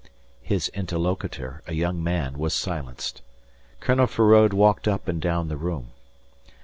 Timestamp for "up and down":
4.87-5.47